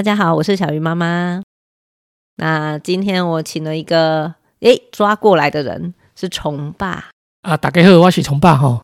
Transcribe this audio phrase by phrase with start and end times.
[0.00, 1.42] 大家好，我是小鱼妈妈。
[2.36, 7.10] 那今天我请了一个诶抓过来的人，是虫爸
[7.42, 7.54] 啊。
[7.54, 8.80] 大家好，我是虫爸哈。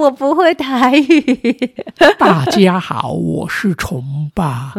[0.00, 1.72] 我不会台语。
[2.18, 4.74] 大家好，我是虫爸。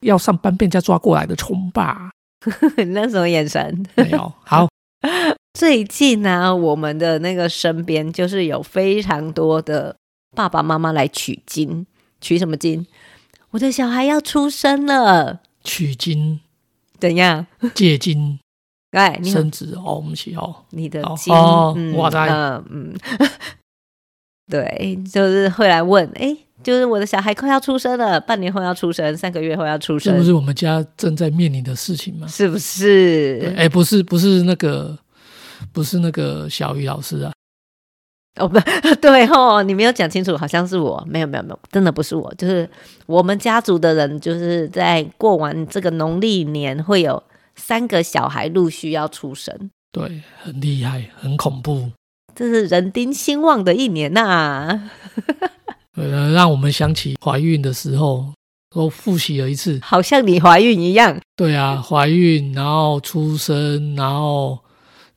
[0.00, 2.10] 要上班被人家抓过来的虫爸。
[2.78, 3.86] 你那什么眼神？
[3.94, 4.32] 没有。
[4.42, 4.68] 好，
[5.54, 9.94] 最近呢、啊，我们的那个身边就是有非常多的
[10.34, 11.86] 爸爸妈妈来取经，
[12.20, 12.84] 取什么经？
[13.50, 16.40] 我的小孩要出生了，取经
[16.98, 17.46] 怎样？
[17.74, 18.38] 借精，
[18.90, 22.94] 哎，生子哦，不是哦，你的精哦，我在，嗯嗯，
[24.50, 32.26] 对，就是会来问，哎，就是我的小孩快要出生了，半年后要出生，三个月后要出生，是不是我们家正在面临的事情吗？
[32.28, 33.54] 是不是？
[33.56, 34.98] 哎，不是，不是那个，
[35.72, 37.32] 不是那个小鱼老师啊。
[38.38, 38.58] 哦不
[39.00, 42.68] 对哦，你没有讲清楚，好像是我，没有没有没有，真的不是我，就是
[43.06, 47.22] 我们家族的人，就是在过完这个农历年，会有
[47.56, 51.90] 三个小孩陆续要出生，对，很厉害，很恐怖，
[52.34, 54.90] 这是人丁兴旺的一年呐、啊，
[55.96, 58.32] 呃，让我们想起怀孕的时候，
[58.70, 64.58] 都复习了一次，好像你怀孕一样，对啊，怀孕然后出生，然后。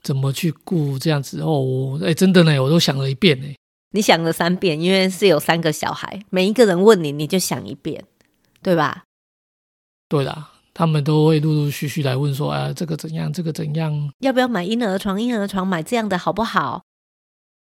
[0.04, 2.00] 怎么去顾这样子哦？
[2.04, 3.48] 哎，真的呢，我都想了一遍呢。
[3.94, 8.04] 你想了三遍，因为是有三个小孩，每一个人问你，你就想一遍，
[8.64, 9.04] 对吧？
[10.08, 13.32] 对啦，他们都会陆陆续续来问说：“啊，这个怎样？
[13.32, 14.12] 这个怎样？
[14.20, 15.22] 要不要买婴儿床？
[15.22, 16.82] 婴儿床买这样的好不好？”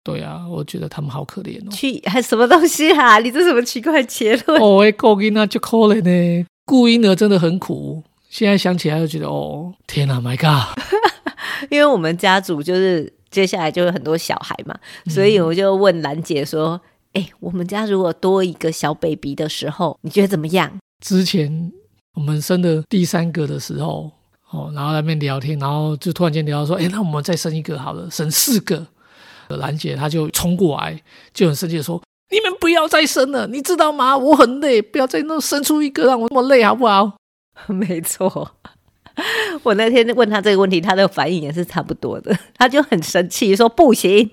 [0.03, 1.71] 对啊，我觉得他们好可怜哦。
[1.71, 3.19] 去还 什么东西啊？
[3.23, 4.61] 你这什么奇怪结论？
[4.61, 8.03] 哦，哎，顾婴儿就可怜呢，顾婴儿真的很苦。
[8.29, 10.77] 现在想起来就觉得，哦，天哪，My God！
[11.69, 16.79] 因为我们家族就是接下来就有很多小孩嘛，嗯、所以我就问兰姐说
[17.13, 20.71] ：“哎、欸，我们家如果多一个小 baby 的时候，你觉得怎么样？”
[21.05, 21.71] 之前
[22.15, 24.11] 我们生的第三个的时候，
[24.51, 28.87] 哦，然后在那边聊天，然后就突然间聊到说：“哎、欸，那我们再生一个好了，生四个。”
[29.49, 30.99] 兰姐她就冲过来，
[31.31, 32.01] 就很生气的说
[32.31, 34.17] ：“你们不要再生了，你知道吗？
[34.17, 37.17] 我很累，不要再弄生出一个让我那么累，好不好？”
[37.67, 38.55] 没错。
[39.63, 44.29] 我那天问他这个问题，他的反应也是差不多的，他就很生气，说不行。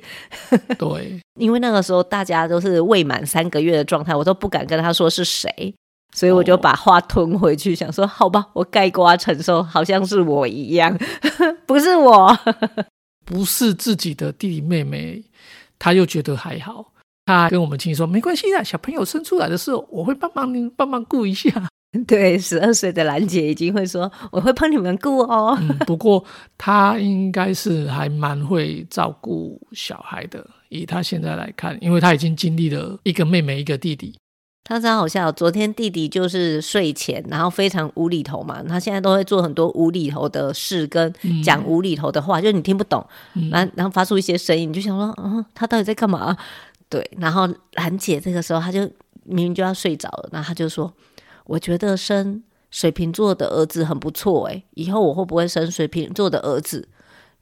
[0.78, 5.74] 对， 因为那个时候大家都是未满三个月的状态，我都不敢跟他说是谁，
[6.14, 10.98] 所以我就把话吞回去，想说好吧，我盖瓜承受，好像是我一样，
[11.66, 12.36] 不是我，
[13.24, 15.22] 不是自己的弟弟妹妹，
[15.78, 16.92] 他又觉得还好，
[17.26, 21.68] 他跟我们亲戚说没关系啊，小朋友生出来的时候，我会帮忙你帮忙顾一下。
[22.08, 25.54] 对，十二岁的兰姐已经会说：“我会帮你们顾哦。
[25.60, 26.24] 嗯” 不过
[26.56, 34.14] 她应该是还蛮会照顾小孩的，以她现在来看，因为她已经经历了一个妹妹，一个弟弟。
[34.64, 41.12] 她真好笑，昨天弟弟就是睡前，然后非常无厘头嘛，他现在都会做很多无厘头的事，跟
[41.44, 43.06] 讲无厘头的话，嗯、就是你听不懂，
[43.50, 46.34] 然后然后发出一些声音，你就想说：“嗯，他到底在干嘛？”
[46.88, 48.80] 对，然后兰姐这个时候，她就
[49.24, 50.90] 明明就要睡着了，然后她就说。
[51.44, 56.88] 我觉得生水瓶座的儿子很不错哎，以后我会不会生水瓶座的儿子？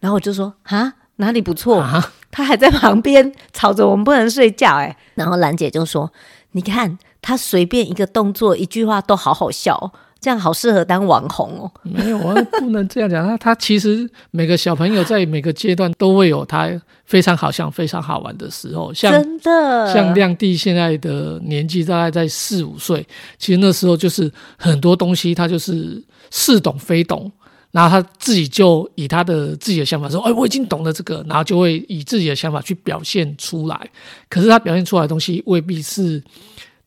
[0.00, 1.78] 然后我就说啊，哪里不错？
[1.78, 4.96] 啊、他还在旁边吵着我们不能睡觉哎。
[5.14, 6.12] 然后兰姐就说
[6.52, 11.72] ：“你看他随便一个动作、一句话都好好笑。”这样好适合当网红哦！
[11.82, 13.24] 没有啊，不能这样讲。
[13.26, 16.68] 他他其实每个小朋友在每个阶段都会有他
[17.06, 18.92] 非常好笑、非常好玩的时候。
[18.92, 23.06] 像真的，像亮弟现在的年纪大概在四五岁，
[23.38, 27.32] 其实那时候就是很多东西他就是似懂非懂，
[27.70, 33.90] 然后他自己就以他的自己的想法说：“哎，我已经懂了这个。”然后就会以自己的想法去表现出来。
[34.28, 36.22] 可是他表现出来的东西未必是。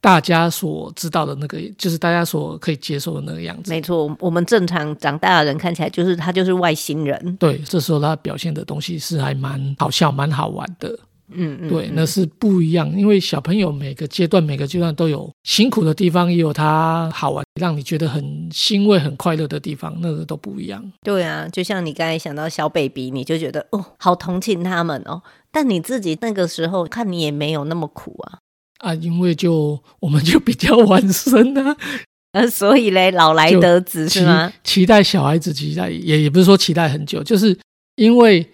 [0.03, 3.71] 大家所知道的那个，就是大家所可以接受的那个样子。
[3.71, 7.37] 没错，我们正常长大的人看起来，就是他就是外星人。
[7.37, 10.99] 对，这时候他表现的东西是还蛮好笑、蛮好玩的。
[11.35, 12.91] 嗯嗯，对，那是不一样。
[12.99, 20.83] 因为小朋友每个阶段、每个阶段都有辛苦的地方，也有他好玩、让你觉得很欣慰、很快乐的地方，那个都不一样。
[21.01, 25.21] 对啊，就像你刚才想到小 baby，你就觉得哦，好同情他们哦。
[25.49, 28.39] 但你自己那个时候看你也没有那么苦啊。
[28.83, 31.73] 啊，因为就我们就比较晚生啊，
[32.33, 34.51] 呃，所以嘞，老来得子是吗？
[34.61, 37.57] 期待小孩子，期待也也不是说期待很久，就是
[37.95, 38.45] 因为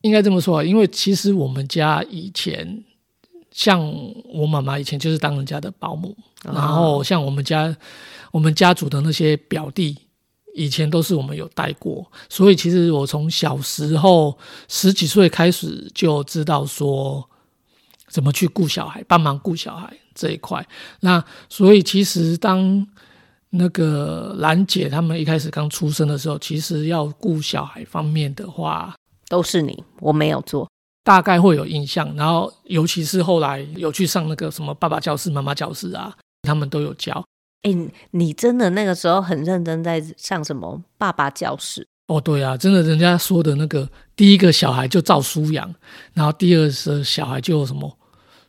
[0.00, 2.82] 应该这么说啊，因为其实我们家以前，
[3.50, 3.78] 像
[4.32, 7.76] 我妈妈以前就是当人家的保姆，哦、然后像我们家
[8.30, 9.98] 我们家族的那些表弟，
[10.54, 17.28] 以前都是我们有带过，所以其实我从小时候十几岁开始就知道说。
[18.12, 20.64] 怎么去顾小孩，帮忙顾小孩这一块？
[21.00, 22.86] 那所以其实当
[23.48, 28.94] 那个兰姐他们一开始刚出生的时候，其实要顾小孩方面的话，
[29.30, 30.70] 都是你，我没有做，
[31.02, 32.14] 大概会有印象。
[32.14, 37.24] 然后尤其是后来有去上那个什么爸爸教室、妈妈教室啊，他们都有教。
[37.62, 37.74] 哎，
[38.10, 41.86] 你真的那个时候很认真在上什么爸爸教室？
[42.08, 45.74] 哦，对啊，真的，人家说的那个第一个小孩就照书养，
[46.12, 47.98] 然后第二个小孩就什么。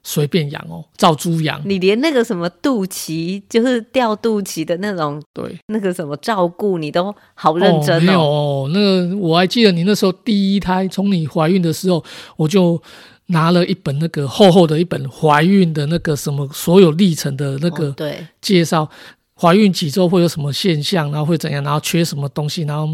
[0.03, 1.61] 随便养哦，照猪养。
[1.65, 7.99] 你连那个什么肚脐，就是掉肚脐的那种，对，那个什么照顾，你都好认真哦。
[7.99, 12.03] 哦没有哦，那个我还记得你那时候第一胎，从你怀孕的时候，
[12.35, 12.81] 我就
[13.27, 18.89] 拿了一本那个厚厚的一本怀孕的那个什么所有历程的那个对介绍，
[19.35, 22.87] 怀孕几周会有什么现象，然后会怎样，然后缺什么东西，然后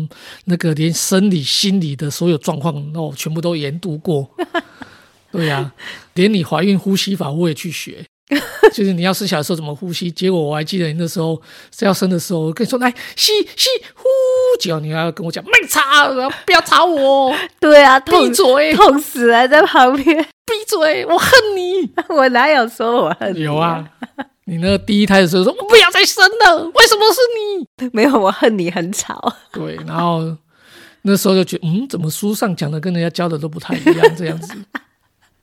[0.46, 4.30] 那个连生理、心理的所有状况，哦，全部都研读过。
[5.32, 5.74] 对呀、啊，
[6.16, 8.04] 连你怀孕呼吸法我也去学，
[8.74, 10.10] 就是你要生小孩的时候怎么呼吸。
[10.12, 11.40] 结果我还记得你那时候
[11.78, 14.04] 是要生的时候，我跟你说来吸吸呼，
[14.60, 15.82] 结果你还要跟我讲没吵，
[16.46, 17.36] 不要吵我。
[17.60, 21.90] 对啊，闭嘴，痛死了，在旁边闭嘴，我恨你。
[22.10, 23.44] 我哪有说我恨你、啊？
[23.44, 23.90] 有啊，
[24.46, 27.20] 你那个第一胎的时候说我不要再生了，为什么是
[27.86, 27.90] 你？
[27.94, 29.34] 没有，我恨你很吵。
[29.54, 30.36] 对，然后
[31.04, 34.54] 那时候就觉得嗯，怎么书上讲的跟人家教的都不太一样，这样子。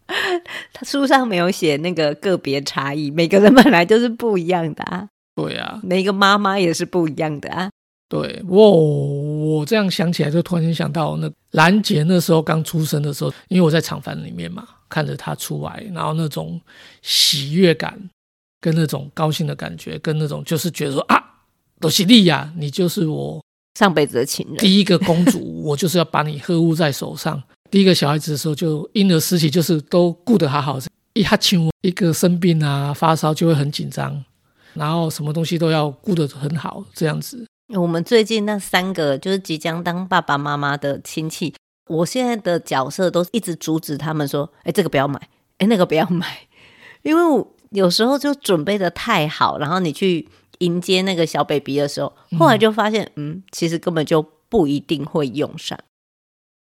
[0.73, 5.08] 他书上没有写那个个别差异，每个人本来就是不一样的啊。
[5.35, 7.70] 对啊，每个妈妈也是不一样的啊。
[8.08, 16.61] 对，哇我这样想起来，就突然间想到那兰姐那时候刚出生的时候，因为我在厂房里面嘛，看着她出来，然后那种
[17.03, 17.99] 喜悦感，
[18.61, 21.20] 跟那种高兴的感觉，跟那种就是觉得说啊，
[21.81, 23.43] 多西利亚，你就是我
[23.76, 27.43] 上辈子的情人，第一个公主，我就是要把你呵护在手上。
[27.70, 30.78] 第一个小孩子的时候，就婴儿时期就是都顾得好好，
[31.14, 34.24] 一哈亲一个生病啊发烧就会很紧张，
[34.74, 37.46] 然后什么东西都要顾得很好这样子。
[37.74, 41.52] 我们最近那三个就是即将当爸爸妈妈的亲戚，
[41.88, 45.20] 我现在的角色都一直阻止他们说：“哎，这个不要买，
[45.58, 46.46] 哎，那个不要买。”
[47.02, 50.28] 因为我有时候就准备的太好，然后你去
[50.58, 55.78] 迎接那个小 baby 的时候，后来就发现，嗯，嗯，其实根本就不一定会用上。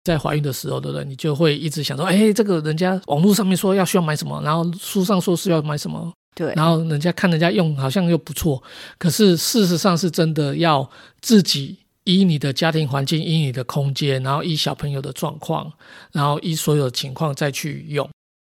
[0.06, 1.04] 在怀孕的时候，对不对？
[1.04, 6.54] 你就会一直想说，哎，这个人家网络上面说要需要买什么，然后书上说是要买什么，对。
[6.56, 8.62] 然后人家看人家用好像又不错，
[9.00, 10.88] 可是事实上是真的要
[11.22, 15.74] 自己依你的家庭环境，依你的空间，然后依小朋友的状况，
[16.12, 18.08] 然后依所有的情况再去用。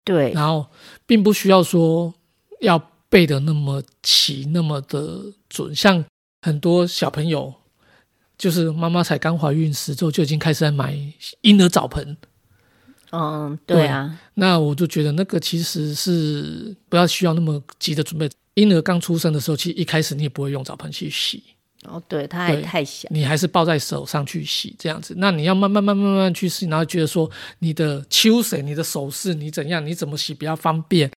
[0.05, 0.31] 对。
[0.31, 0.65] 然后
[1.05, 2.13] 并不需要说
[2.61, 5.19] 要背的那么齐，那么的
[5.49, 6.01] 准，像
[6.41, 7.53] 很多小朋友。
[8.41, 10.97] 就是妈妈才刚怀孕十周就已经开始在买
[11.41, 12.17] 婴儿澡盆，
[13.11, 18.27] 嗯，对啊对，那我就觉得那个其实是不要需要那么急的准备。
[18.55, 21.43] 婴儿刚出生的时候，其实一开始你也不会用澡盆去洗，
[21.83, 25.13] 哦，对，它还太小，你还是抱在手上去洗这样子。
[25.17, 27.29] 那你要慢慢慢慢慢慢去洗，然后觉得说
[27.59, 31.11] 你的秋水、你的手势、你怎样、你怎么洗比较方便。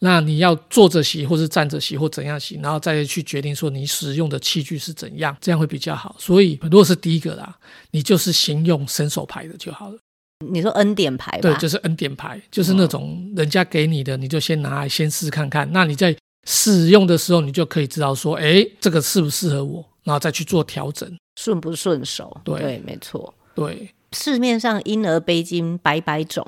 [0.00, 6.14] 那你要坐着洗，或是站着洗，或怎样洗，然后再去决定说你使用的器具是怎样，这样会比较好。
[6.18, 7.58] 所以如果是第一个啦，
[7.90, 9.98] 你就是先用伸手牌的就好了。
[10.46, 11.40] 你说恩典牌？
[11.40, 15.68] 对，就是恩典牌，就是那种人家给你的，你就先拿来先试看看。
[15.72, 22.40] 那你在使用的时候，你就可以知道说，哎，这个适不适合我，然后再去做调整，顺不顺手？
[22.44, 23.34] 对，对，没错。
[23.56, 26.46] 对，市面上婴儿背巾百百种。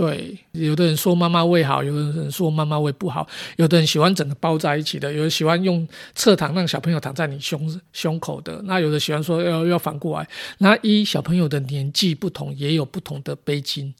[0.00, 3.28] 对，有的人说妈妈胃好，有的人说妈妈胃不好，
[3.58, 10.26] 有的人喜欢整个包在一起的，有的喜欢用侧躺让小朋友躺在你胸胸口的，那有的喜欢说要要反过来。
[10.56, 13.92] 那一小朋友的年纪不同，也有不同的背巾，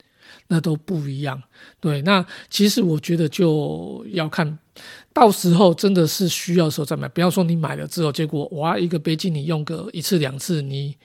[0.48, 1.42] 那都不一样。
[1.80, 4.58] 对，那其实我觉得就要看
[5.12, 10.96] 到时候真的是需要的时候再买，不要说你买了之后，结果哇一个背巾你用个一次两次，你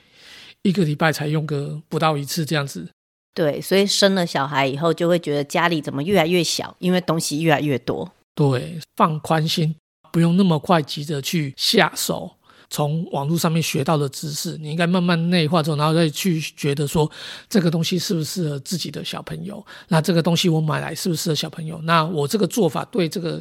[0.62, 2.95] 一个礼拜才用个不到一次这样子。
[3.36, 8.10] 对，所以生了小孩以后，就会觉得家里怎么越来越小，因为东西越来越多。
[8.34, 9.76] 对，放宽心，
[10.12, 12.32] 不用那么快急着去下手。
[12.70, 17.10] 从网络上面学到的知识，你应该慢慢内化之后，然后再去觉得说
[17.48, 19.64] 这个东西适不适合自己的小朋友。
[19.88, 21.80] 那这个东西我买来适不适合小朋友？
[21.84, 23.40] 那我这个做法对这个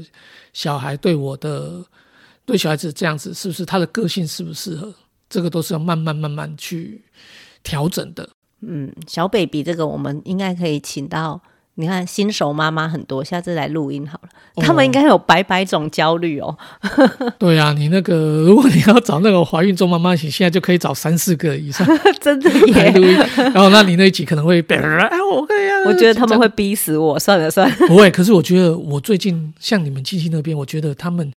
[0.53, 1.83] 小孩，对我的
[2.45, 4.93] 对小孩子这样子，是不是他的个性适不适合？
[5.31, 7.03] 这个都是要慢慢慢慢去
[7.63, 8.29] 调整的。
[8.69, 11.41] 嗯，小 baby 这个我们应该可以请到，
[11.75, 14.29] 你看新手妈妈很多，下次来录音好了。
[14.55, 16.57] 哦、他们应该有百百种焦虑哦。
[17.39, 21.87] 对啊，你那个如果你要找那个怀孕中妈妈，你现在就可以找三四个以上，
[22.21, 22.93] 真的耶。
[22.93, 25.85] 录音，然后那你那一集可能会被，哎，我可以啊。
[25.87, 27.77] 我觉得他们会逼死我，算了算了。
[27.89, 31.37] 不会，可是我觉得我最近像你们亲戚那边，我觉得他们、那个、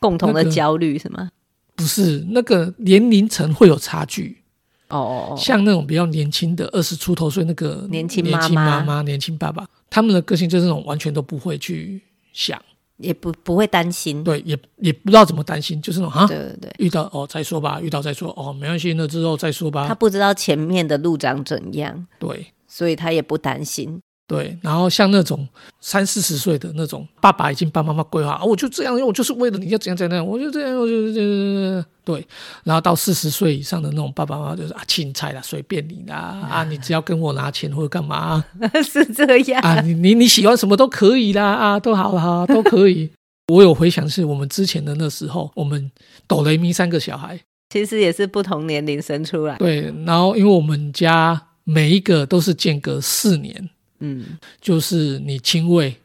[0.00, 1.30] 共同的焦虑是吗？
[1.74, 4.44] 不是那个年龄层会有差距。
[4.88, 8.48] 哦哦哦，像那种比较年轻的二十出头岁那个年轻妈
[8.82, 12.00] 妈、年轻爸爸，他们的个性就是那种完全都不会去
[12.32, 12.60] 想，
[12.98, 19.86] 也不不会担心，对，也也不知道怎么担心，就是那种啊，对对对，遇到哦再说吧，遇到再说哦，没关系，那之后再说吧。
[19.88, 24.00] 他不知道前面的路长怎样，对，所以他也不担心。
[24.28, 25.46] 对，然后像那种
[25.80, 32.26] 三四十岁的那种爸爸，已经帮妈妈规划啊，我就这样，因为我就是为了你要怎样怎样，我就这样，我就这样，对。
[32.64, 36.16] 然后到四十岁以上的那种爸爸妈妈，就是啊，青菜啦，随便你啦，
[36.50, 38.44] 啊，你只要跟我拿钱或者干嘛，
[38.84, 43.08] 是这样啊，你你你喜欢什么都可以啦，啊，都好啦，都可以。
[43.52, 45.88] 我有回想是我们之前的那时候，我们
[46.26, 47.38] 哆来咪三个小孩，
[47.70, 49.94] 其实也是不同年龄生出来，对。
[50.04, 53.70] 然后因为我们家每一个都是间隔四年。
[54.00, 55.96] 嗯，就是你亲喂，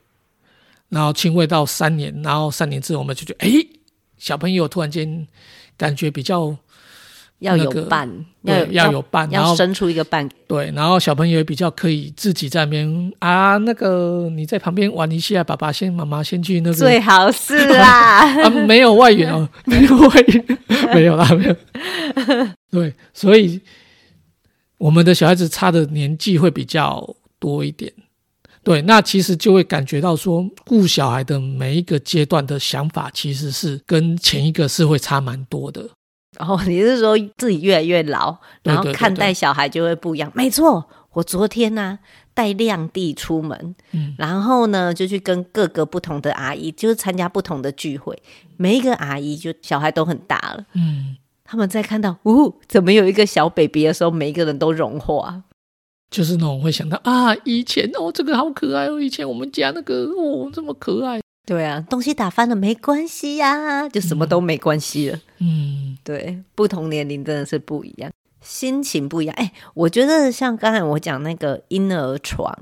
[0.90, 3.68] 然后亲喂到三年，然后三年之后我们就觉得，哎，
[4.18, 5.28] 小朋友突然间
[5.78, 6.56] 感觉比较、
[7.40, 20.58] 那个、要有伴，要有要有伴，然后要生出一个伴，对，然后小朋友也比较可以自己在那边啊，那个你在旁边玩一下，爸爸先，妈妈先去那个，最好是啦， 啊，没有外援哦，没有外援，
[20.94, 21.56] 没有啦，没有，
[22.70, 23.60] 对，所以
[24.78, 27.16] 我们的小孩子差的年纪会比较。
[27.42, 27.92] 多一点，
[28.64, 35.90] 对，那其实就会感觉到说，顾小孩的每一个阶段的想法，其实是跟前一个是会差蛮多的。
[36.38, 40.32] 然后你是说自己越来越老，然后看待小孩就会不一样？
[40.36, 42.00] 没错，我昨天呢、啊、
[42.36, 48.22] 带亮弟出门，嗯，然后呢就去跟各个不同的阿姨，就是参加不同的聚会，
[48.58, 55.44] 每一个阿姨就小孩都很大了，嗯，他们在看到，呜，怎么有一个小 baby 的时候，每一个人都融化。
[56.12, 61.22] 就是那种会想到啊，以前哦，这个好可爱哦，以前我们家那个哦，这么可爱。
[61.44, 65.20] 对啊，东西打翻了没关系呀、啊，就什么都没关系了。
[65.40, 69.34] 嗯，对，不同年龄真的是不一样，心情不一样。
[69.38, 72.54] 哎，我觉得像刚才我讲那个婴儿床，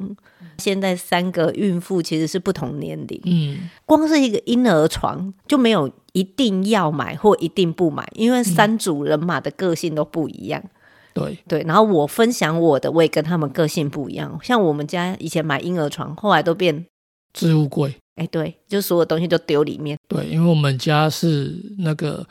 [0.58, 3.20] 现在三个孕妇其实是不同年龄。
[3.26, 10.64] 嗯，光是一个婴儿床就没有一定要买或一定不买，因为三组人马的个性都不一样。
[11.14, 14.40] 对对，然后我分享我的，我也跟他们个性不一样。
[14.44, 16.86] 像我们家以前买婴儿床，后来都变
[17.34, 17.94] 置物柜。
[18.16, 19.98] 哎，对，就所有东西都丢里面。
[20.08, 22.26] 对，因为我们家是那个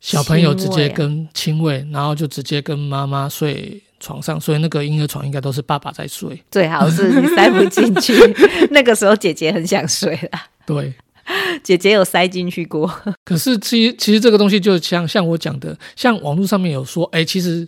[0.00, 6.42] 小朋友直接跟亲喂，啊、然后就直接跟妈妈睡床上，所以那个婴儿床应该都是爸爸在睡。
[6.50, 8.14] 最好是你塞不进去，
[8.72, 10.46] 那个时候姐姐很想睡啦。
[10.66, 10.92] 对，
[11.62, 12.86] 姐姐有塞进去过。
[13.24, 17.66] 可是其实其实这个东西就像像我讲的，像网络上面有说，哎，其实。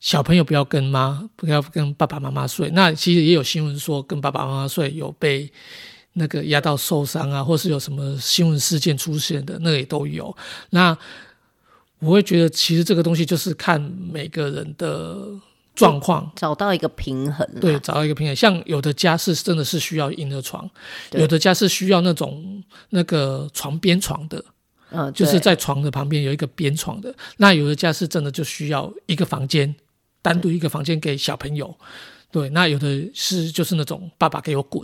[0.00, 2.68] 小朋友不要跟妈，不要跟爸爸妈妈睡。
[2.74, 5.50] 那其实也有新闻说，跟爸爸妈妈睡有被
[6.12, 10.36] 那个压到受伤啊，或是有什么新闻事件出现的，那也都有。
[10.68, 10.94] 那
[12.00, 15.16] 我会觉得，其实这个东西就是看每个人的
[15.74, 17.48] 状况，找到一个平衡。
[17.60, 18.34] 对，找到一个平衡。
[18.34, 20.68] 像有的家是真的是需要婴儿床，
[21.12, 24.44] 有的家是需要那种那个床边床的，
[24.90, 27.14] 嗯，就是在床的旁边有一个边床的。
[27.36, 29.74] 那有的家是真的就需要一个房间。
[30.22, 31.76] 单独一个房间给小朋友，
[32.32, 34.82] 对，那有的是就是那种爸爸给我滚。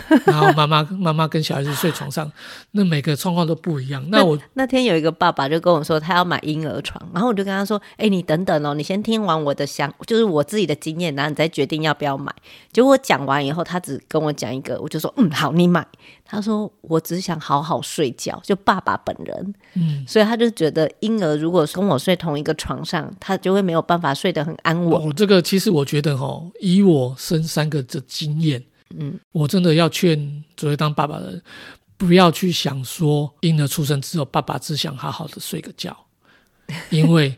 [0.26, 2.30] 然后妈妈妈妈跟小孩子睡床上，
[2.72, 4.04] 那每个状况都不一样。
[4.10, 12.34] 那我那，那天有一个爸爸就跟我说，他要买婴儿床，然后我就跟他说：“哎、欸，你等等哦，你先听完我的想，就是我自己的经验，然后你再决定要不要买。”
[12.72, 15.86] 结果我讲完以后，他只跟我讲一个，我就说：“嗯，好，你买。”
[16.24, 25.08] 他说：“我只想好好睡觉。”就爸爸本人，嗯，所以他就觉得婴儿如果跟我睡同一个床上，他就会没有办法睡得很安稳。
[25.08, 28.64] 哦，这个其实我觉得哈，以我生三个的经验。
[28.98, 30.16] 嗯，我真的要劝
[30.56, 31.42] 准备当爸爸的人，
[31.96, 35.96] 不要去想说婴儿出生之后，爸爸只想好好的睡个觉，
[36.90, 37.36] 因为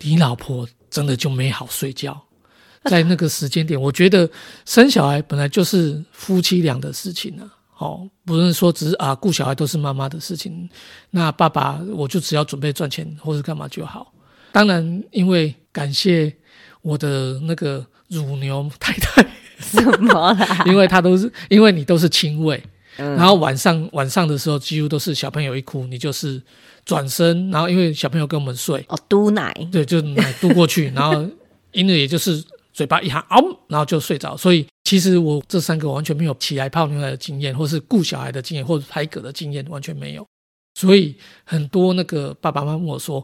[0.00, 2.20] 你老婆真的就没好睡觉。
[2.84, 4.28] 在那个时间点，我觉得
[4.64, 7.56] 生小孩本来就是夫妻俩的事情啊。
[7.76, 10.68] 哦，不是说只是啊顾小孩都是妈妈的事情，
[11.10, 14.12] 那爸爸我就只要准备赚钱或是干嘛就好。
[14.52, 16.34] 当然，因为感谢
[16.82, 19.26] 我的那个乳牛太太。
[19.60, 20.64] 什么啦？
[20.66, 22.62] 因为他都是因为你都是亲喂，
[22.96, 26.42] 嗯、然后晚上晚上的时候几乎都是小朋友一哭，你就是
[26.84, 31.24] 转身，然后因为小朋友跟我们睡哦，嘟奶，对，就奶嘟过去， 然后
[31.72, 34.36] 婴儿也就是嘴巴一喊嗷，然后就睡着。
[34.36, 40.26] 所以其实我这三个完全没有起来泡牛奶的经验，或是顾小孩的经验，或者拍嗝的经验，完全没有。
[40.74, 41.14] 所以
[41.44, 43.22] 很多那个爸爸妈妈问我说：“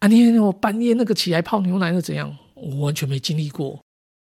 [0.00, 3.78] 啊，你我半夜那个起来泡牛奶是怎样？”我完全没经历过。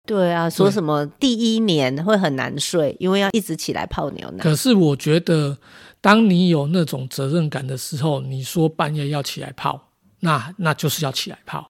[0.07, 4.41] 对啊，说什么第一年会很难睡，因为要一直起来泡牛奶。
[4.41, 5.57] 可是我觉得，
[6.01, 9.89] 当你有那种责任感的时候，你说半夜要起来泡，
[10.21, 11.67] 那那就是要起来泡。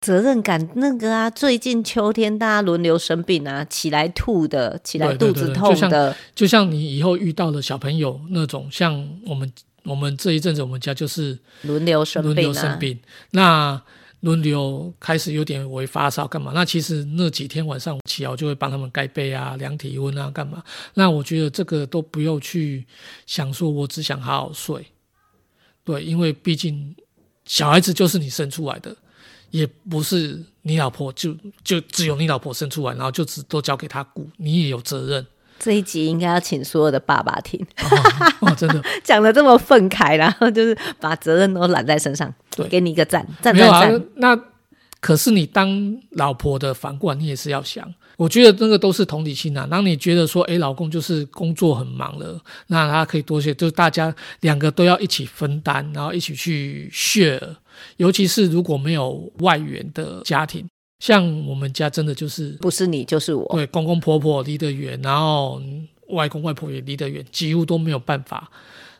[0.00, 9.52] 责任感那个啊，最近秋天大家轮流生病啊，起来吐的，起来肚子痛的，对对对对，就像，就像你以后遇到的小朋友那种，像我们
[9.84, 12.98] 我们这一阵子我们家就是轮流生病，啊，轮流生病，
[13.32, 13.82] 那
[14.20, 16.52] 轮流开始有点微发烧干嘛？
[16.54, 20.62] 那其实那几天晚上起来我就会帮他们盖被啊、量体温啊干嘛？
[20.94, 22.86] 那我觉得这个都不用去
[23.26, 24.86] 想，说我只想好好睡，
[25.84, 26.94] 对，因为毕竟
[27.44, 28.96] 小孩子就是你生出来的。
[29.50, 35.26] 也不是你老婆就就只有你老婆生出来，然后就只都交给她顾，你也有责任。
[35.60, 43.94] 这一集应该要请所有的爸爸听，哦哦、真的 讲的这么愤慨，然后就是把责任都揽在身上，对，给你一个赞，赞赞赞。
[43.94, 44.40] 啊、那
[45.00, 45.68] 可是你当
[46.12, 47.86] 老婆的，反过来你也是要想，
[48.16, 49.66] 我觉得那个都是同理心啊。
[49.70, 57.56] 当你觉得说，哎，老公就是工作很忙了，那他可以多些，就是大家两个都要一起分担，然后一起去 share。
[57.96, 60.68] 尤其是如果没有外援的家庭，
[61.00, 65.60] 像我们家真的就是不是你就是我，对，公公婆婆离得远，然后
[66.08, 68.48] 外公外婆也离得远，几乎都没有办法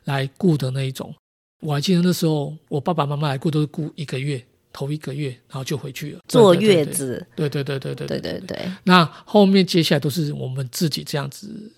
[0.04, 1.14] 来顾的那一种。
[1.61, 4.42] 我还记得那时候我爸爸妈妈来顾都是顾一个月，
[4.73, 7.25] 头一个月，然后就回去了，坐月子。
[7.37, 8.73] 对对对对对对对对对。
[8.85, 11.71] 那后面接下来都是我们自己这样子，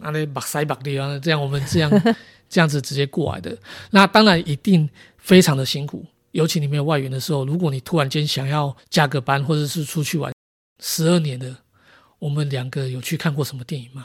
[0.00, 1.90] 那那把塞把地啊，这样我们这样
[2.48, 3.54] 这样子直接过来的。
[3.90, 6.02] 那当然一定非常的辛苦。
[6.36, 10.30] 尤其你没有外援的时候，如果你突然间想要加个班，或者是出去玩，
[10.82, 11.56] 十二年的，
[12.18, 14.04] 我们两个有去看过什么电影吗？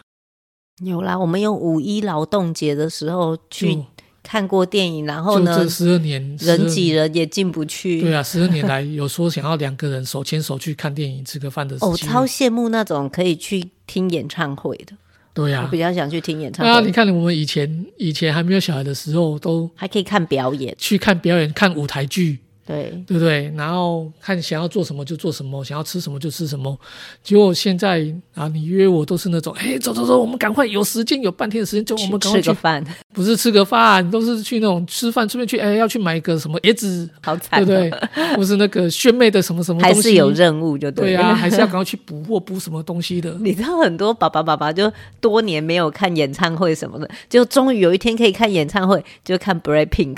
[0.81, 3.83] 有啦，我们有五一劳动节的时候去
[4.23, 7.99] 看过电影，然后呢，这十二年人挤人也进不去。
[7.99, 11.91] 对啊，十二年来有说想要两个人手牵手去看电影、吃个饭的时候。
[11.91, 14.95] 哦，超羡慕那种可以去听演唱会的。
[15.33, 16.71] 对呀、啊，我比较想去听演唱会。
[16.71, 22.39] 啊，你看我们以前以前还没有小孩的时候，都还可以看表演，去看表演，看舞台剧。
[22.65, 23.51] 对对不对？
[23.57, 26.77] 然后看想要做什么就做什么，想要吃什么就吃什么。
[27.23, 32.85] 结果现在啊，你约我都是那种，哎，走走走，我们赶快有时间，有半天的时间，就我们赶快去吃个饭。
[33.13, 38.35] 不是吃个饭，都是去那种吃饭，顺便去，哎，要去买一个什么椰子，好惨，对不对？
[38.35, 41.07] 不是那个炫妹的什么什么东西，还是有任务就对。
[41.11, 43.35] 对啊，还是要赶快去补货，补什么东西的。
[43.41, 50.17] 你知道很多爸爸爸爸就多年没有看演唱会什么的，就终于有一天可以看演唱会，就看 BLACKPINK。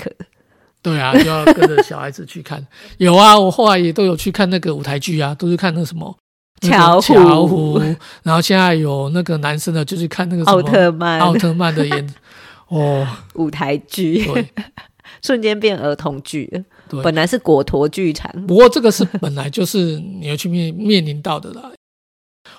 [0.84, 2.64] 对啊，就要跟着小孩子去看。
[2.98, 6.14] 有啊，我后来也都有去看那个舞台剧啊，都是看那个什么
[6.60, 7.14] 巧虎。
[7.14, 7.80] 巧虎。
[8.22, 11.18] 然后现在有那个男生的，就是看那个奥特曼。
[11.20, 12.14] 奥特曼的演
[12.68, 14.46] 哦，舞台剧，对，
[15.24, 16.64] 瞬间变儿童剧。
[16.86, 21.72] 对，本来是果陀剧场，不过这个是本来就是你要去面面临到的啦。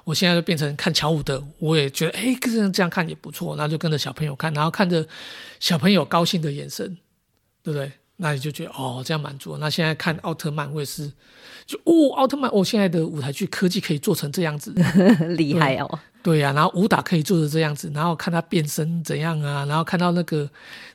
[0.03, 5.05] 我现在就变成看巧虎的，我也觉得哎，跟着这样看也不错，然后就跟着小朋友看，然后看着
[5.59, 6.97] 小朋友高兴的眼神，
[7.61, 7.91] 对不对？
[8.17, 9.57] 那你就觉得哦，这样满足。
[9.57, 11.11] 那现在看奥特曼，我也是，
[11.65, 14.73] 就哦，奥特曼哦，现在的舞台剧科技可以做成这样子，
[15.35, 15.99] 厉害哦。
[16.23, 20.49] 对呀、啊，然后武打可以做成这样子，然后看他变身怎样啊，然后看到那个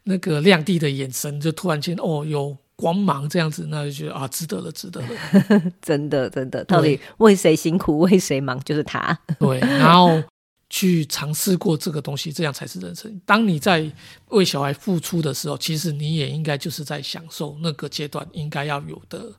[0.05, 5.09] 那个亮帝的眼神，就突然间哦有光芒这样子，那就觉得啊，值得了，值得了。
[5.83, 9.19] 真的真的，到底为谁辛苦为谁忙，就是他。
[9.39, 10.23] 对，然后。
[10.71, 13.21] 去尝试过这个东西，这样才是人生。
[13.27, 13.91] 当你在
[14.29, 19.33] 为小孩付出的时候，其实你也应该就是在享受那个阶段应该要有的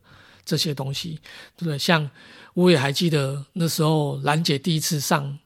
[0.44, 1.18] 这些东西，
[1.56, 1.78] 对不对？
[1.78, 2.08] 像
[2.52, 5.38] 我也还记得那时候，兰姐第一次上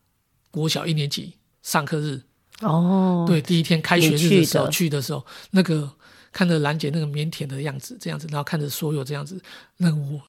[0.50, 2.20] 国小一年级上课日，
[2.62, 5.88] 哦，对，第一天开学日的时候去的时候，那个
[6.32, 9.40] 看着兰姐那个腼腆的样子，这样子，然后看着所有这样子，
[9.76, 10.20] 那个我。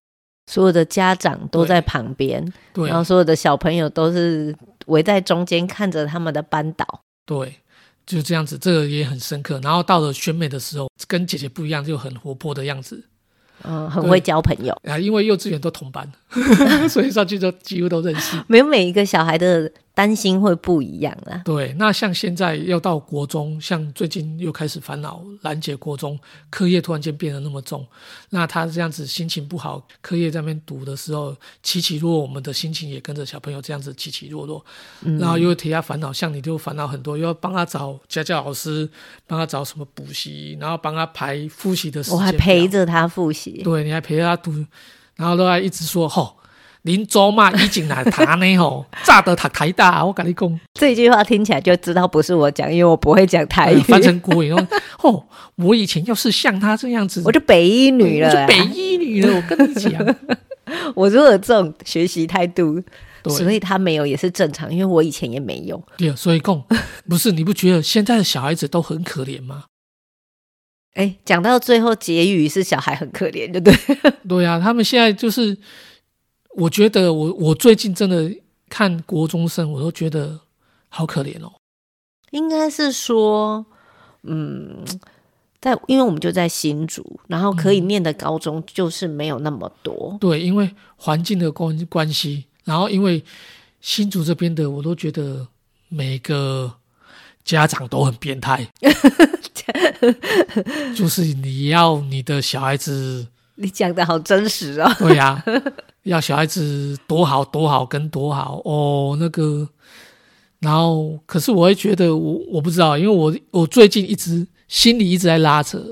[0.49, 2.41] 所有的家长都在旁边，
[2.71, 4.55] 对，然后所有的小朋友都是
[4.87, 6.85] 围在中间看着他们的班导，
[7.25, 7.55] 对，
[8.05, 9.59] 就这样子，这个也很深刻。
[9.63, 13.03] 然后到了选美的时候，跟姐姐不一样，就很活泼的样子，
[13.63, 16.11] 嗯，很会交朋友啊，因为幼稚园都同班，
[16.89, 18.37] 所以上去就几乎都认识。
[18.47, 19.71] 没有每一个小孩的。
[19.97, 21.41] 担心会不一样啊。
[21.43, 26.19] 对，那像现在要到国中，像最近又开始烦恼，兰姐国中
[26.51, 27.83] 课业突然间变得那么重，
[28.29, 34.63] 那他这样子心情不好，课业在那边读的时候起起落落，我们的心情也跟着小朋友这样子起起落落，
[35.01, 38.87] 嗯、然后又替他烦恼，像你就烦恼很多，又要帮他找家教老师，
[39.25, 44.63] 帮他找什么补习，然后帮他排复习的时间，我还陪着他复习，对，你还陪着他读，
[45.15, 46.36] 然后都还一直说吼。
[46.87, 53.79] 林州嘛，已经来他呢吼， 炸得他台大，我跟你讲，这句话听起来就知道不是我讲，因为我不会讲台语。
[53.81, 55.25] 翻成国语，哦，
[55.57, 59.35] 我以前要是像他这样子，我就北一女了，我就北一女了。
[59.35, 59.91] 我跟你讲，
[60.95, 62.81] 我如果有这种学习态度，
[63.27, 65.81] 所以他没有也是正常，因为我以前也没有。
[65.97, 66.63] 对，所以讲
[67.09, 69.65] 不是你不觉得现在的小孩子都很可怜吗？
[70.95, 74.11] 哎，讲到最后结语是小孩很可怜，对不对？
[74.27, 75.55] 对啊，他们现在就是，
[76.57, 78.31] 我觉得我我最近真的
[78.67, 80.39] 看国中生，我都觉得
[80.89, 81.53] 好可怜哦。
[82.31, 83.63] 应该是说，
[84.23, 84.83] 嗯，
[85.61, 90.09] 在因为我们就在新竹，然后可以念的高中就是没有那么多。
[90.13, 93.23] 嗯、对，因为环境的关关系，然后因为
[93.79, 95.47] 新竹这边的，我都觉得
[95.89, 96.73] 每个
[97.45, 98.67] 家长都很变态。
[100.95, 104.91] 就是你要你的小孩子，你讲的好真实哦。
[104.97, 105.43] 对呀、
[106.03, 109.67] 要小孩子多好多好跟多好哦，那个，
[110.59, 115.83] 然后可是我会觉得我我不知道，因为我我最近一直心里一直在拉扯，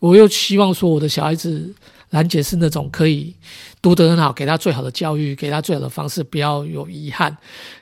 [0.00, 1.74] 我又希望说我的小孩子。
[2.10, 3.34] 兰姐是那种可以
[3.94, 7.36] 读得很好，给他最好的教育，给他最好的方式，不要有遗憾。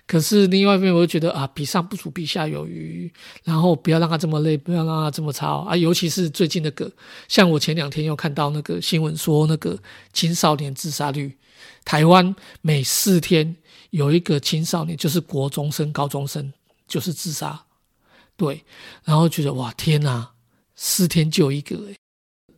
[0.06, 3.10] 可是另外一面，我就觉得啊，比上不足，比下有余。
[3.42, 5.76] 然后不要让他这么累，不要让他这么操啊。
[5.76, 6.90] 尤其是最近那个，
[7.28, 9.78] 像我前两天又看到那个新闻说，那个
[10.12, 11.36] 青少年自杀率，
[11.84, 13.56] 台湾每四天
[13.90, 16.52] 有一个青少年，就是国中生、高中生，
[16.86, 17.64] 就是自杀。
[18.36, 18.62] 对，
[19.04, 20.32] 然后觉得哇，天哪，
[20.74, 21.78] 四天就一个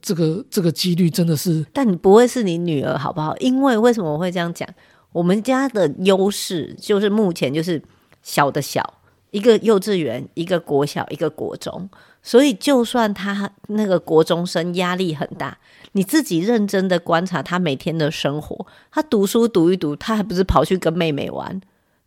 [0.06, 3.36] 这个这个几率真的是，但你不会是你女儿好不好？
[3.38, 4.68] 因为为什么我会这样讲？
[5.10, 7.82] 我们家的优势就是目前就是
[8.22, 9.00] 小的小，
[9.32, 11.90] 一个幼稚园，一个国小，一个国中，
[12.22, 15.58] 所以就算他那个国中生压力很大，
[15.90, 21.60] 你自己认真的观察他每天的生活，他读书读一读，他还不是跑去跟妹妹玩，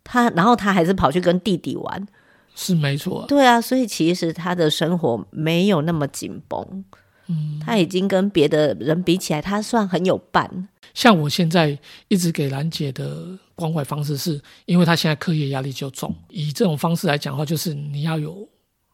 [0.06, 2.08] 他然后他还是跑去跟弟弟玩，
[2.56, 3.26] 是没错啊。
[3.28, 6.86] 对啊，所以其实他的生活没有那么紧绷。
[7.30, 10.68] 嗯，他已经跟别的人比起来，他算很有伴。
[10.94, 16.14] 像我现在一直给兰姐的关怀方式是，是因为她现在课业压力就重。
[16.30, 18.48] 以这种方式来讲的话，就是你要有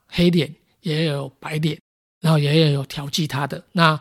[0.07, 1.79] 黑脸，也要有白脸，
[2.21, 3.63] 然后也要有调剂她的。
[3.71, 3.97] 那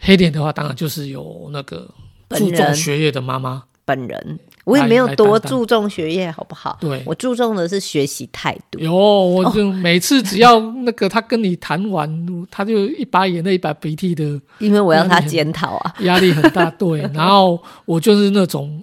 [0.00, 1.88] 黑脸的话，当然就是有那个
[2.30, 4.40] 注重学业的妈妈本人。
[4.66, 6.76] 我也没有多注重学业，好不好？
[6.80, 8.80] 对，我注重的是学习态度。
[8.80, 14.24] 有，我就 每次只要那个他跟你谈完，哦、他就一把眼泪一把鼻涕的，
[14.58, 16.68] 因为我要他检讨啊，压力很大。
[16.72, 18.82] 对，然后我就是那种，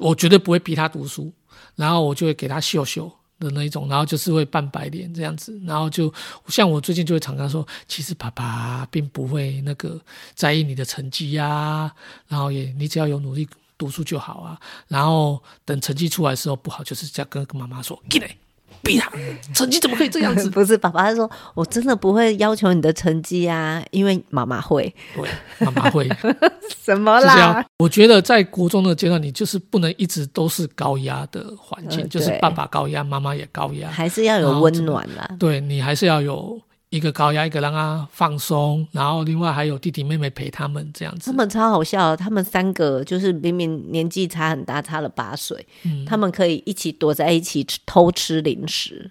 [0.00, 1.32] 我绝对不会逼他读书，
[1.76, 6.12] 然后我就会给他秀秀的那一种，然后就是会扮白脸这样子，然后就
[6.48, 9.98] 像我最近就会常常说，其实爸爸并不会那个
[10.34, 11.92] 在意你的成绩呀、啊，
[12.28, 13.48] 然后也你只要有努力。
[13.82, 18.36] 读书就好啊，然后等成绩出来的时候不好，就是这样跟跟妈妈说，给嘞，
[18.80, 19.10] 逼他，
[19.52, 20.48] 成绩怎么可以这样子？
[20.54, 25.28] 不是，爸爸他说，我真的不会要求你的成绩啊，因为妈妈会，对，
[25.66, 26.08] 妈妈会，
[26.84, 27.66] 什么啦？
[27.78, 35.28] 我觉得在国中的阶段，你就是不能一直都是高压的环境，呃、就是爸爸高压，妈妈也高压，还是要有温暖啦。
[35.40, 36.60] 对，你还是要有。
[36.92, 41.30] 一个高压，一个让他放松，然后另外还有弟弟妹妹陪他们这样子。
[41.30, 49.10] 他们超好笑，他们三个就是明明年纪差很大，差了八岁，嗯，他们可以一起躲在一起偷吃零食，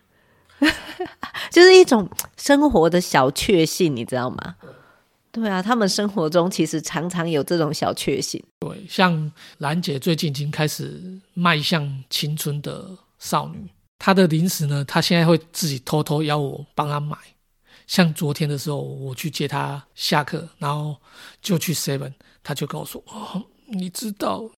[1.50, 4.56] 就是一种生活的小确幸，你知道吗？
[5.32, 8.44] 对啊，他们生活中其实常常有这种小确幸。
[8.60, 11.02] 对，像兰姐最近已经开始
[11.34, 12.86] 迈向青春的
[13.18, 13.68] 少女，
[13.98, 17.18] 她的零食呢，她现在会自己偷偷邀我帮她买。
[17.92, 20.96] 像昨天的时候，我去接他下课，然后
[21.42, 24.50] 就去 Seven，他就跟我说：“哦，你知道，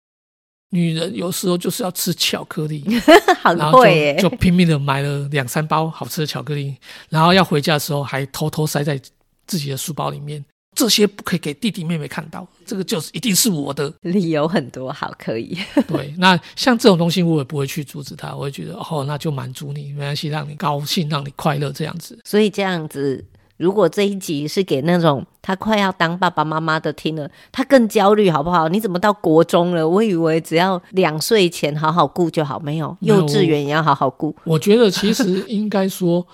[0.68, 2.85] 女人有时候就是要吃巧克力，
[3.42, 6.77] 很会耶，就拼命的买了两三包好吃的巧克力，
[7.09, 9.01] 然后要回家的时候还偷偷塞在
[9.47, 10.45] 自己的书包里面。
[10.74, 13.92] 这些不可以给弟弟妹妹看到，这个就是一定是我的。
[14.00, 15.56] 理由很多，好，可以。
[15.87, 22.18] 对，那像这种东西，我也不会去阻止他，我会觉得哦，那就满足你，没关系，让你高兴，让你快乐这样子。
[22.24, 23.22] 所以这样子，
[23.58, 28.70] 如果这一集是给那种他快要当爸爸妈妈的听了，他更焦虑，好不好？
[28.70, 29.87] 你怎么到国中了？
[29.87, 34.35] 我以为只要两岁前好好顾就好，没有，幼稚园也要好好顾。
[34.44, 36.26] 我，我觉得其实应该说。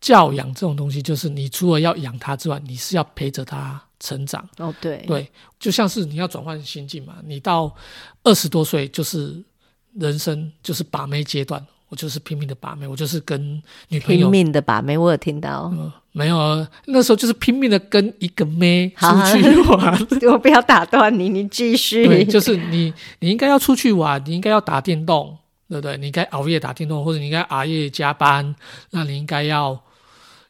[0.00, 4.46] 教养这种东西，就是你除了要养他之外，你是要陪着他成长。
[4.58, 5.28] 哦，对对，
[5.58, 7.14] 就像是你要转换心境嘛。
[7.24, 7.74] 你到
[8.22, 9.42] 二十多岁，就是
[9.94, 13.40] 人生就是把妹阶段，我就是拼命的把妹，我就是跟
[13.88, 14.96] 女朋友拼命的把妹。
[14.98, 16.68] 我有听到，嗯、没有啊？
[16.84, 20.06] 那时候就是拼命的跟一个妹出去玩。
[20.30, 22.06] 我不要打断你，你继续。
[22.06, 25.36] 对，就是你，你应该要出去玩，你应该要打电动，
[25.70, 25.96] 对不对？
[25.96, 28.54] 你应该熬夜打电动，或者你应该熬夜加班，
[28.90, 29.82] 那你应该要。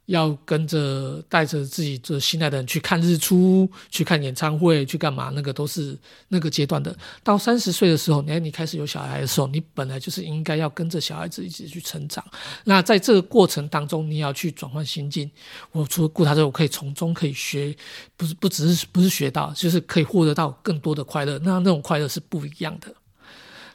[0.06, 5.30] 要跟着带着自己最心爱的人去看日出，去看演唱会，去干嘛？
[5.34, 6.96] 那个都是那个阶段的。
[7.22, 12.24] 到三十岁的时候，你你开始有小孩的时候，你本来就是应该要跟着小孩子一起去成长。
[12.64, 15.30] 那在这个过程当中，你要去转换心境。
[15.72, 17.74] 我除了顾他之后，我可以从中可以学，
[18.16, 21.38] 不是不只是不是学到，就是可以获得到更多的快乐。
[21.40, 22.94] 那那种快乐是不一样的。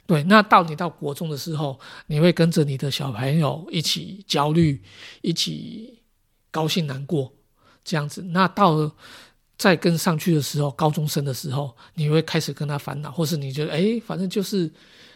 [0.08, 4.82] 对，那到你到国中的时候，你会跟着你的小朋友一起焦虑，
[5.22, 6.01] 一起。
[6.52, 7.32] 高兴难过
[7.84, 8.92] 这样子，那到了
[9.58, 14.72] 再跟上去的时候，高中生的时候，你会开始跟他烦恼，或是你觉得哎，反正就是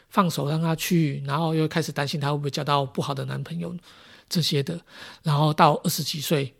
[0.09, 3.75] 放手让他去，然后又开始担心他会不会交到不好的男朋友
[4.29, 4.79] 这些的，
[5.23, 6.53] 然后到二十几岁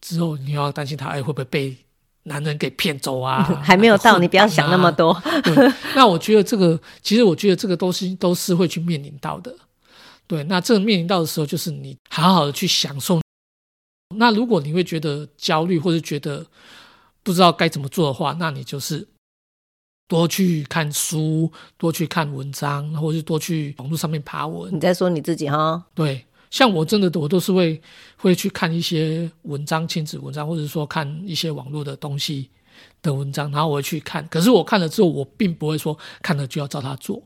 [0.00, 1.76] 之后，你要担心他哎会不会被
[2.24, 3.42] 男人给骗走啊？
[3.64, 5.12] 还没有到，啊、 你不要想那么多。
[5.42, 9.54] 对，那我觉得这个，其实我觉得这个东西都是会去面临到的。
[10.26, 13.20] 对，那这个面临到的时候，就是你好好的去享受。
[14.20, 16.46] 那如果你会觉得焦虑，或者觉得
[17.22, 19.08] 不知道该怎么做的话，那你就是
[20.06, 24.74] 多去看书，多去看文章，或者是多去网络上面爬文。
[24.74, 25.82] 你在说你自己哈？
[25.94, 27.80] 对，像我真的我都是会
[28.18, 32.50] 会去看一些文章，亲子文章，或者说看一些网络的东西
[33.00, 34.28] 的文章，然后我会去看。
[34.28, 37.22] 可是我看了之后，我并不会说看了就要照他做，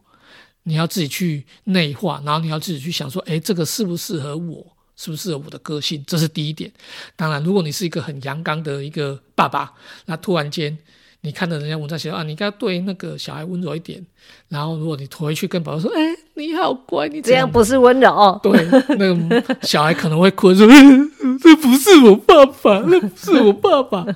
[0.62, 4.73] 你要自己去内化，然后你要自己去想说，哎，这个适不适合我？
[4.96, 6.04] 是不是我的个性？
[6.06, 6.70] 这是第一点。
[7.16, 9.72] 当然，如果你是一个很阳刚的一个爸爸，
[10.06, 10.76] 那突然间
[11.22, 14.04] 你看到人家文章写啊，你应该对那个小孩温柔一点。
[14.48, 18.38] 然后，如果你回去跟宝宝说：“哎、欸，你好乖，你这样，这样不是温柔。
[18.42, 18.52] ”对，
[18.96, 20.66] 那个小孩可能会哭说
[21.40, 24.06] ：“这不是我爸爸， 那不是我爸爸。”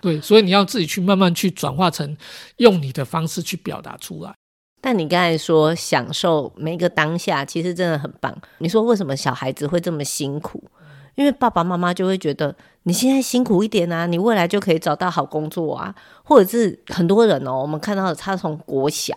[0.00, 2.16] 对，所以你要自己去慢慢去转化成
[2.58, 4.34] 用你的方式去表达出来。
[4.80, 8.34] 但你刚才说享受每一个当下，其实真的很棒。
[8.58, 10.62] 你说为什么小孩子会这么辛苦？
[11.16, 15.94] 因为爸爸妈妈就会觉得你现在辛苦一点啊，你未来就可以找到好工作啊。
[16.22, 19.14] 或者是很多人哦，我们看到他从国小，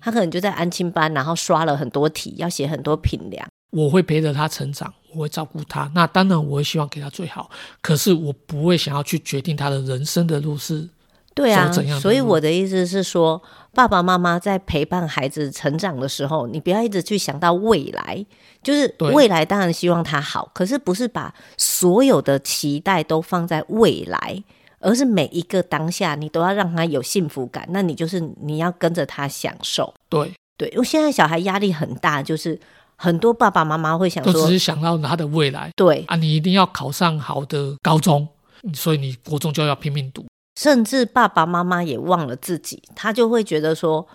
[0.00, 3.46] 他可能就在安亲班，然后刷了很多题，要写很多评量。
[3.70, 5.88] 我会陪着他成长，我会照顾他。
[5.94, 7.48] 那当然，我会希望给他最好。
[7.80, 10.88] 可是我不会想要去决定他的人生的路是。
[11.34, 11.68] 对啊，
[12.00, 13.42] 所以我的意思是说，
[13.72, 18.24] 爸爸妈妈在陪伴孩子成长的时候，你不要一直去想到未来，
[18.62, 24.42] 就是未来当然希望他好，可是不是把所有的期待都放在未来，
[24.78, 29.92] 而是每一个当下你都要让他有幸福感，那你就是你要跟着他享受。
[30.08, 32.56] 对对，因为现在小孩压力很大，就是
[32.94, 35.72] 很多爸爸妈妈会想说，都只是想到他的未来。
[35.74, 38.28] 对啊，你一定要考上好的高中，
[38.72, 40.24] 所以你国中就要拼命读。
[40.56, 44.06] 甚至爸爸妈妈也忘了自己，他就会觉得说，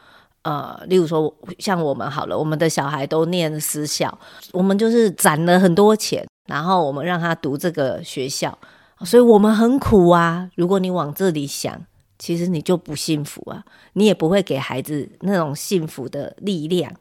[0.44, 4.18] 呃，例如说像我们好了，我们的小孩都念私校，
[4.54, 8.58] 我们就是攒了很多钱，然后我们让他读这个学校，
[9.06, 10.50] 所以我们很苦啊。
[10.56, 11.86] 如果你往这里想，
[12.18, 16.92] 其实你就不幸福啊，你也不会给孩子那种幸福的力量。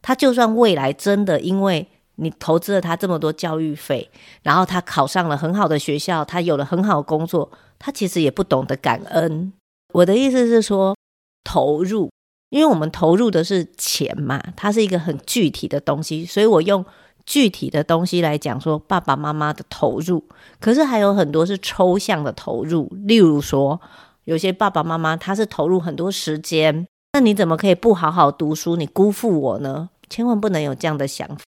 [0.00, 4.10] 他就算未来真的因为你投资了他这么多教育费，
[4.42, 7.50] 然后他考上了很好的学校，他有了很好的工作。
[7.78, 9.52] 他其实也不懂得感恩。
[9.94, 10.96] 我的意思是说，
[11.44, 12.10] 投入，
[12.50, 16.84] 因为我们投入的是钱嘛，它是一个很具体的东西，所以我用
[17.24, 20.24] 具体的东西来讲说爸爸妈妈的投入。
[20.60, 23.80] 可是还有很多是抽象的投入，例如说，
[24.24, 28.76] 有些爸爸妈妈他是投入很多时间，那你怎么可以不好好读书？
[28.76, 29.88] 你辜负我呢？
[30.10, 31.42] 千万不能有这样的想法。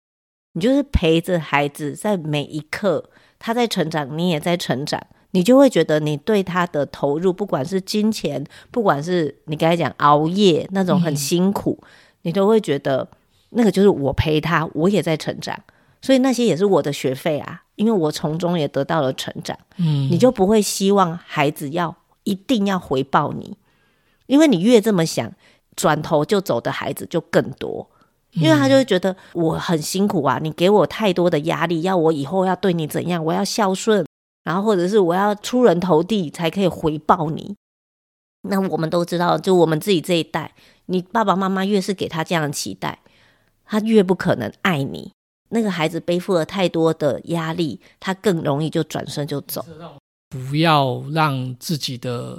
[0.53, 5.05] 你就是陪着孩子，在每一刻他在成长，你也在成长。
[5.31, 11.87] 你就会觉得你对他的投入，不管是金钱，不管是你刚才讲熬夜那种很辛苦，嗯、
[12.23, 13.07] 你都会觉得
[13.49, 15.59] 那个就是我陪他，我也在成长，
[16.01, 19.57] 所以那些也是我的学费啊，因为我从中也得到了成长。
[19.77, 23.57] 嗯，你就不会希望孩子要一定要回报你，
[24.27, 25.31] 因为你越这么想，
[25.75, 27.87] 转头就走的孩子就更多，
[28.31, 34.05] 因为他就会觉得我很辛苦啊，你给我太多的压力，要我以后要对你怎样，我要孝顺。
[34.47, 37.53] 然后，或者是我要出人头地才可以回报你。
[38.43, 40.55] 那我们都知道，就我们自己这一代，
[40.85, 42.99] 你爸爸妈妈越是给他这样的期待，
[43.65, 45.11] 他越不可能爱你。
[45.49, 49.65] 那个孩子背负了太多的压力，他更容易就转身就走。
[50.29, 52.37] 不要让自己的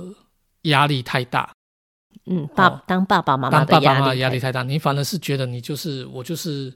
[0.62, 1.52] 压力太大。
[2.24, 6.72] 嗯，爸，哦、当爸爸妈妈的压力，当爸爸妈妈压力太大，你反而是觉得你就是我，就是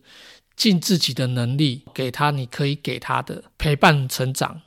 [0.56, 4.60] 尽自己的能力给他，你可以给他的陪伴成长。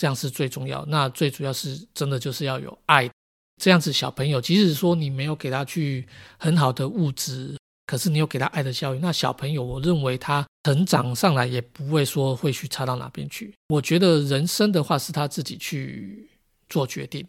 [0.00, 0.82] 这样是最重要。
[0.86, 3.06] 那最主要是真的就是要有爱，
[3.62, 6.08] 这样子小朋友，即使说你没有给他去
[6.38, 13.52] 很好的物质，可是你有给他爱的教育，那小朋友，我认为他成长上来也不会说会去差到哪边去。
[13.68, 16.30] 我觉得人生的话是他自己去
[16.70, 17.26] 做决定。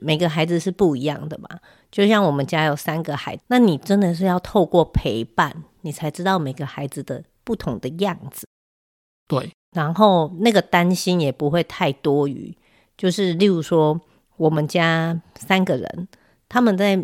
[0.00, 1.60] 每个孩子是不一样的嘛，
[1.90, 8.46] 就像我们家有三个孩子，那你真的是要透过陪伴，你才知道每个孩子的不同的样子。
[9.28, 12.56] 对，然后那个担心也不会太多余。
[12.96, 14.00] 就是例如说，
[14.36, 16.08] 我们家三个人，
[16.48, 17.02] 他们在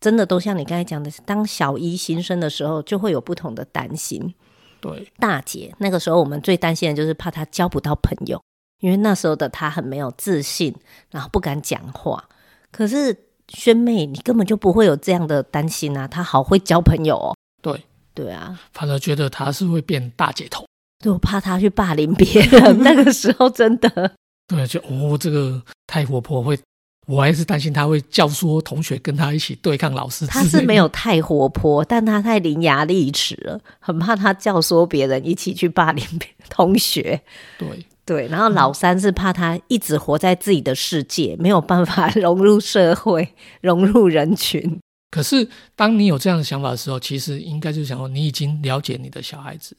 [0.00, 4.34] 真的都像你刚才讲的，当小一新生的时候，就会有不同的担心。
[4.80, 8.40] 对，大姐那个时候，我们最担心的就是怕她交不到朋友，
[8.80, 10.74] 因为那时候的她很没有自信，
[11.10, 12.28] 然后不敢讲话。
[12.70, 13.16] 可是
[13.48, 16.06] 萱妹，你根本就不会有这样的担心啊！
[16.06, 17.34] 她好会交朋友哦。
[17.62, 17.82] 对
[18.14, 20.66] 对啊，反而觉得她是会变大姐头，
[21.04, 22.78] 就怕他去霸凌别人。
[22.82, 24.12] 那个时候真的，
[24.46, 26.58] 对，就哦，这个太活泼会，
[27.06, 30.26] 我还是担心他会教唆同学跟他一起对抗老师。
[30.26, 37.20] 他是没有太活泼，但他太伶牙俐齿了，很怕他教唆别人一起去霸凌别 同学。
[37.58, 37.86] 对。
[38.08, 44.80] 对，然后老三是怕他一直活在自己的世界，没有办法融入社会、融入人群。
[45.10, 49.76] 可是，当你有这样的想法的时候，其实应该就是想说，你已经了解你的小孩子，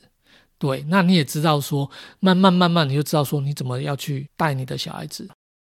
[0.60, 5.28] 对，那你也知道说，慢慢慢慢，你就知道说，你怎么要去带你的小孩子。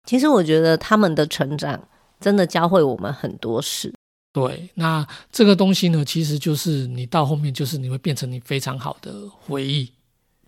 [0.06, 1.80] 其实，我觉得他们的成长
[2.18, 3.94] 真的教会我们很多事。
[4.32, 9.92] 对，那这个东西呢，其实就是你到后面，就是你会变成你非常好的回忆。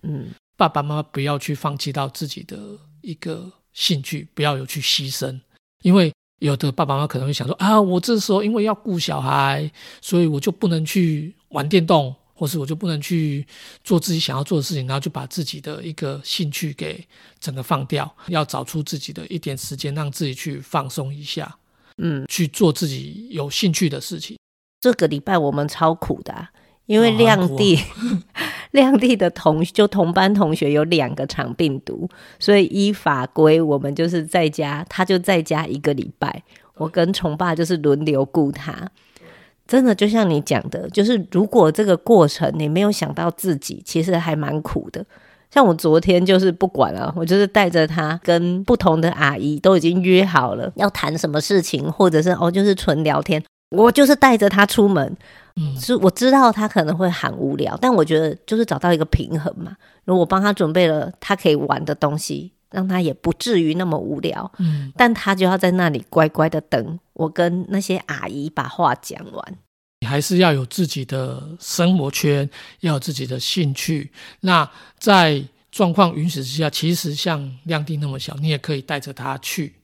[0.01, 0.31] 嗯。
[0.55, 2.57] 爸爸妈妈不要去放弃到自己的
[3.01, 5.37] 一个兴趣，不要有去牺牲，
[5.81, 9.69] 因为有的爸爸妈妈可能会想说啊，我这时候因为要顾小孩，
[9.99, 13.47] 所以我就不能去玩电动，或是我就不能去
[13.85, 17.01] 做自己想要做的事情，然后就把自己的一个兴趣给
[17.39, 21.55] 整个放掉，要找出自己的一点时间，让自己去放松一下，
[21.99, 24.37] 嗯，去做自己有兴趣的事情。
[24.81, 26.51] 这个礼拜我们超苦的啊。
[26.85, 27.79] 因为亮弟，
[28.71, 36.43] 亮弟 的同就同班同学有两个肠病毒，所以依法规我们就是在家，他就在家一个礼拜，
[36.75, 38.91] 我跟崇爸就是轮流顾他。
[39.73, 45.03] 真的就像你讲的，就是如果这个过程你没有想到自己，其实还蛮苦的。
[45.49, 55.17] 像我昨天就是不管了，我就是带着他跟不同的阿姨都已经约好了要谈什么事情，或者是哦就是纯聊天，我就是带着他出门。
[55.55, 59.75] 嗯，是我知道他可能会很无聊，但我觉得就是找到一个平衡嘛。
[60.05, 64.51] 如果我帮他准备了他可以玩的东西，让他也不至于那么无聊。
[64.59, 69.57] 嗯，但他就要在那里乖乖的等我跟那些阿姨把话讲完。
[70.01, 72.49] 你还是要有自己的生活圈，
[72.81, 74.11] 要有自己的兴趣。
[74.41, 79.75] 那在状况允许之下，其实像亮弟那么小，你也可以带着他去。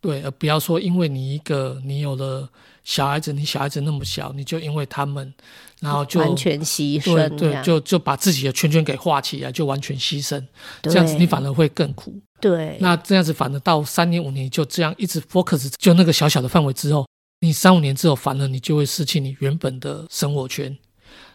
[0.00, 2.48] 对，而不要说因为你一个你有了。
[2.84, 5.32] 小孩子，你小孩子那么小，你就因为他们，
[5.80, 10.42] 然后就完全牺牲，对对，就就把自己的圈圈给画起来，就完全牺牲，
[10.82, 12.14] 这样子你反而会更苦。
[12.40, 17.06] 对，那这样子反而到三年五年就这样一直 focus 就那个小小的范围之后，
[17.40, 20.76] 你三五年之后反而你就会失去你原本的生活圈，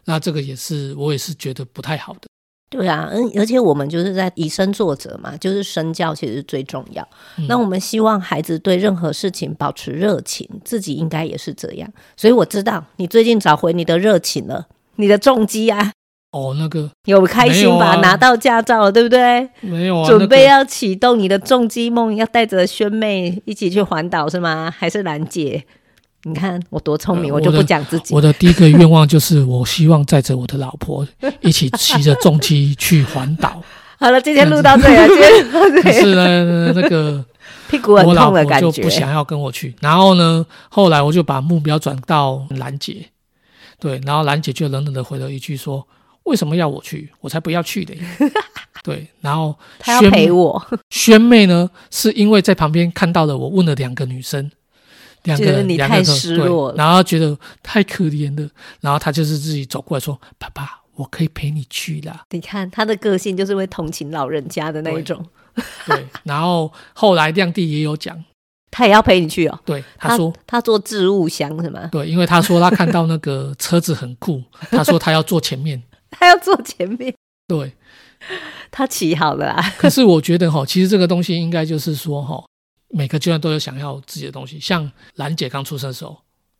[0.06, 2.29] 那这个也是我也是觉得不太好的。
[2.70, 7.08] 对啊，嗯，而且我们就是在以身作则嘛，就是身教其实最重要。
[7.38, 7.48] 嗯。
[7.48, 11.92] 那我们希望孩子对任何事情保持热情，自己应该也是这样。
[12.16, 15.92] 所以我知道你最近找回你的热情了，你的重击啊，
[16.32, 17.88] 哦，那个有开心吧？
[17.88, 19.50] 啊、拿到驾照了，对不对？
[19.62, 24.72] 没有啊，准备要启动你的重机梦，要带着萱妹一起去环岛是吗？
[24.78, 25.66] 还是兰姐？
[26.24, 28.14] 你看我多聪明，呃、我就不讲自己。
[28.14, 31.08] 我的第一个愿望就是，我希望载着我的老婆
[31.42, 33.64] 一起骑着重机去环岛。
[33.98, 35.82] 好了，今天录到这里，今天录到这里。
[35.82, 37.24] 可是呢，那个
[37.70, 39.74] 屁股很痛的感觉， 我就不想要跟我去。
[39.82, 43.06] 然后呢，后来我就把目标转到兰姐，
[43.80, 45.88] 对，然后兰姐就冷冷的回了一句说
[46.24, 47.10] ：“为什么要我去？
[47.22, 47.94] 我才不要去的。
[48.84, 50.62] ”对，然后她要陪我。
[50.90, 54.52] 萱妹呢，是因为在旁边看到了我问了两个女生。
[55.24, 58.50] 两个人，你太失落了，然后觉得太可怜了，
[58.82, 62.24] 然后他就是自己走过来说：“爸爸，我可以陪你去啦。
[62.32, 65.26] ”你看他的个性就是会同情老人家的那一种。
[65.86, 68.24] 对，对，然后后来亮弟也有讲，
[68.72, 69.60] 他也要陪你去哦。
[69.66, 71.90] 对，他说他，他坐置物箱是吗？
[71.92, 74.42] 对，因为他说他看到那个车子很酷，
[74.72, 77.14] 他说他要坐前面，他要坐前面。
[77.48, 77.74] 对，
[78.72, 79.74] 他骑好了啊。
[79.78, 82.42] 可是我觉得哈，其实这个东西应该就是说哈。
[82.90, 86.18] 每个阶段都有想要自己的东西，像兰姐刚出生的时候，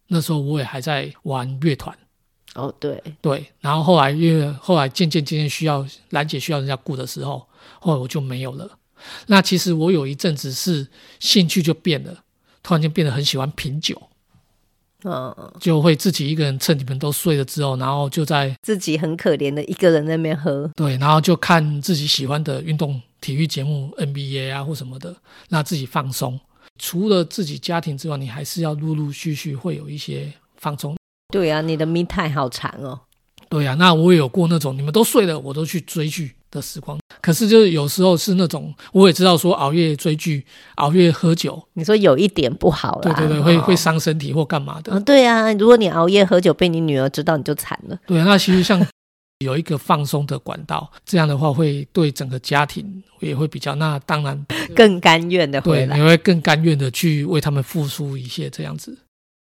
[0.08, 1.98] 那时候我也还在玩乐团。
[2.56, 7.46] 哦，对对，然后后来因为后来渐渐渐渐需要兰姐需要人家顾的时候，
[7.80, 8.70] 后来我就没有了。
[9.28, 10.88] 那其实我有一阵子是
[11.20, 12.24] 兴趣就变了，
[12.64, 14.02] 突然间变得很喜欢品酒。
[15.06, 25.16] 嗯，就会自己一个人趁你们都睡了之后，然后就在自己很可怜的一个人在那边喝，对，然后就看自己喜欢的运动体育节目 NBA 啊或什么的，
[25.50, 26.40] 让自己放松。
[26.78, 30.96] 除了自己家庭之外，你还是要陆陆续续会有一些放松。
[31.34, 33.00] 对啊，你的 me time 好长哦。
[33.50, 36.98] 对啊，那我也有过那种你们都睡了，我都去追剧的时光。
[37.20, 40.46] 可是就是有时候是那种，我也知道说熬夜追剧、
[40.76, 44.94] 熬夜喝酒，你说有一点不好了，对对对，会会伤身体或干嘛的。
[44.94, 48.00] 嗯，对啊，如果你熬夜喝酒被你女儿知道，你就惨了。
[48.08, 48.80] 对啊，那其实像
[49.40, 58.98] 有一个放松的管道，这样的话会对整个家庭也会比较，那当然 更甘愿的回来，对，你会更甘愿的去为他们付出一些这样子。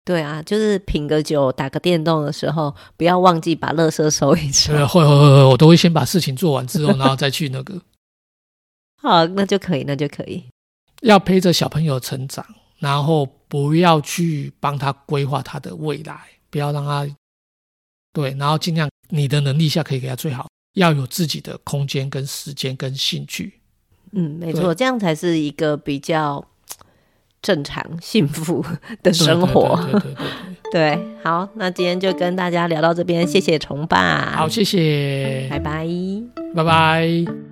[0.05, 4.71] 对啊，就是品个酒、打个电动的时候，不要忘记把垃圾收一收。
[4.71, 7.81] 对，会会会，我都会先把事情做完之后，然后再去那个。
[9.01, 10.45] 好，那就可以，那就可以。
[11.01, 12.45] 要陪着小朋友成长，
[12.79, 17.05] 然后不要去帮他规划他的未来，不要让他
[18.13, 23.59] 对，然后尽量你的能力下可以给他最好，要有自己的空间跟时间跟兴趣。
[24.11, 26.45] 嗯，没错，这样才是一个比较。
[27.39, 28.65] 正常幸福
[29.03, 30.15] 的生活，对对对，对，对，
[30.71, 35.87] 对，对，好，那今天就跟大家聊到这边，谢谢崇爸，好，谢谢，拜拜，
[36.55, 37.46] 拜拜。